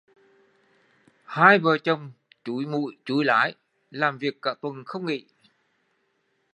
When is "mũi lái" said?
2.65-3.53